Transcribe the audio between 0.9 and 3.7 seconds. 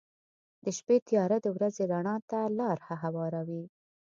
تیاره د ورځې رڼا ته لاره هواروي.